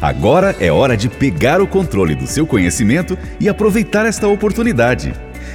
Agora 0.00 0.54
é 0.60 0.70
hora 0.70 0.96
de 0.96 1.08
pegar 1.08 1.60
o 1.60 1.66
controle 1.66 2.14
do 2.14 2.26
seu 2.26 2.46
conhecimento 2.46 3.16
e 3.40 3.48
aproveitar 3.48 4.04
esta 4.04 4.28
oportunidade. 4.28 5.14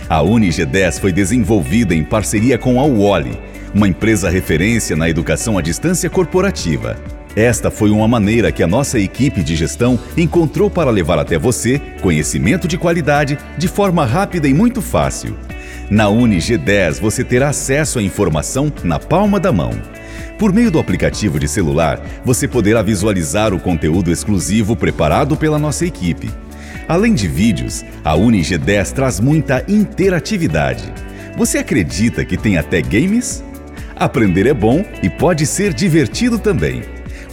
A 0.10 0.20
UniG10 0.20 1.00
foi 1.00 1.12
desenvolvida 1.12 1.94
em 1.94 2.04
parceria 2.04 2.58
com 2.58 2.80
a 2.80 2.84
UOLI, 2.84 3.40
uma 3.74 3.88
empresa 3.88 4.30
referência 4.30 4.96
na 4.96 5.10
educação 5.10 5.58
à 5.58 5.62
distância 5.62 6.10
corporativa. 6.10 6.98
Esta 7.36 7.72
foi 7.72 7.92
uma 7.92 8.08
maneira 8.08 8.52
que 8.52 8.62
a 8.62 8.68
nossa 8.68 9.00
equipe 9.00 9.42
de 9.42 9.56
gestão 9.56 9.98
encontrou 10.18 10.70
para 10.70 10.92
levar 10.92 11.18
até 11.18 11.38
você 11.38 11.80
conhecimento 12.02 12.68
de 12.68 12.78
qualidade 12.78 13.38
de 13.58 13.68
forma 13.70 14.06
rápida 14.06 14.48
e 14.50 14.54
muito 14.54 14.82
fácil. 14.82 15.38
Na 15.92 16.06
UniG10 16.06 17.02
você 17.02 17.22
terá 17.22 17.50
acesso 17.50 18.00
à 18.00 18.02
informação 18.02 18.72
na 18.82 18.98
palma 18.98 19.42
da 19.42 19.52
mão. 19.52 19.72
Por 20.40 20.54
meio 20.54 20.72
do 20.72 20.80
aplicativo 20.80 21.38
de 21.38 21.50
celular, 21.50 22.02
você 22.24 22.48
poderá 22.48 22.82
visualizar 22.82 23.54
o 23.54 23.60
conteúdo 23.60 24.10
exclusivo 24.10 24.74
preparado 24.74 25.36
pela 25.36 25.60
nossa 25.60 25.86
equipe. 25.86 26.32
Além 26.88 27.14
de 27.14 27.28
vídeos, 27.28 27.84
a 28.06 28.16
UniG10 28.16 28.94
traz 28.94 29.20
muita 29.20 29.66
interatividade. 29.68 30.86
Você 31.36 31.58
acredita 31.58 32.24
que 32.24 32.38
tem 32.38 32.58
até 32.58 32.82
games? 32.82 33.44
Aprender 33.94 34.48
é 34.48 34.54
bom 34.54 34.86
e 35.04 35.10
pode 35.10 35.46
ser 35.46 35.74
divertido 35.74 36.40
também. 36.40 36.84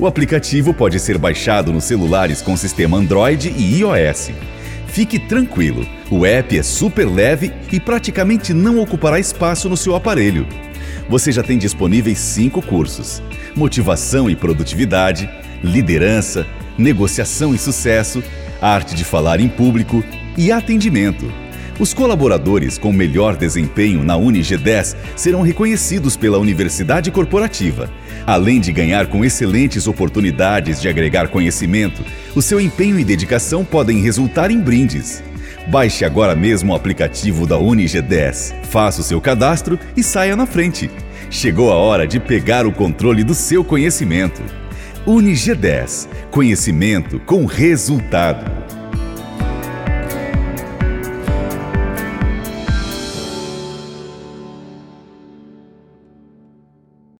O 0.00 0.06
aplicativo 0.06 0.74
pode 0.74 0.98
ser 0.98 1.16
baixado 1.16 1.72
nos 1.72 1.84
celulares 1.84 2.42
com 2.42 2.56
sistema 2.56 2.96
Android 2.96 3.54
e 3.56 3.78
iOS. 3.78 4.32
Fique 4.88 5.18
tranquilo, 5.18 5.86
o 6.10 6.26
app 6.26 6.58
é 6.58 6.62
super 6.62 7.06
leve 7.06 7.52
e 7.70 7.78
praticamente 7.78 8.52
não 8.52 8.80
ocupará 8.80 9.20
espaço 9.20 9.68
no 9.68 9.76
seu 9.76 9.94
aparelho. 9.94 10.46
Você 11.08 11.30
já 11.30 11.42
tem 11.42 11.56
disponíveis 11.56 12.18
cinco 12.18 12.60
cursos: 12.60 13.22
Motivação 13.54 14.28
e 14.28 14.34
Produtividade, 14.34 15.30
Liderança, 15.62 16.46
Negociação 16.76 17.54
e 17.54 17.58
Sucesso, 17.58 18.22
Arte 18.60 18.94
de 18.94 19.04
Falar 19.04 19.40
em 19.40 19.48
Público 19.48 20.02
e 20.36 20.50
Atendimento. 20.50 21.32
Os 21.78 21.94
colaboradores 21.94 22.76
com 22.76 22.92
melhor 22.92 23.36
desempenho 23.36 24.02
na 24.02 24.16
UniG10 24.18 24.96
serão 25.14 25.42
reconhecidos 25.42 26.16
pela 26.16 26.36
Universidade 26.36 27.08
Corporativa. 27.12 27.88
Além 28.26 28.60
de 28.60 28.72
ganhar 28.72 29.06
com 29.06 29.24
excelentes 29.24 29.86
oportunidades 29.86 30.80
de 30.80 30.88
agregar 30.88 31.28
conhecimento, 31.28 32.04
o 32.34 32.42
seu 32.42 32.60
empenho 32.60 32.98
e 32.98 33.04
dedicação 33.04 33.64
podem 33.64 34.00
resultar 34.00 34.50
em 34.50 34.60
brindes. 34.60 35.22
Baixe 35.68 36.04
agora 36.04 36.34
mesmo 36.34 36.72
o 36.72 36.74
aplicativo 36.74 37.46
da 37.46 37.56
UniG10, 37.56 38.54
faça 38.64 39.00
o 39.00 39.04
seu 39.04 39.20
cadastro 39.20 39.78
e 39.96 40.02
saia 40.02 40.34
na 40.34 40.46
frente. 40.46 40.90
Chegou 41.30 41.70
a 41.70 41.76
hora 41.76 42.08
de 42.08 42.18
pegar 42.18 42.66
o 42.66 42.72
controle 42.72 43.22
do 43.22 43.34
seu 43.34 43.62
conhecimento. 43.62 44.42
UniG10 45.06 46.08
Conhecimento 46.30 47.20
com 47.20 47.44
resultado. 47.46 48.57